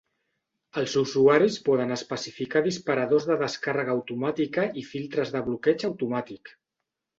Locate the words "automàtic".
5.93-6.55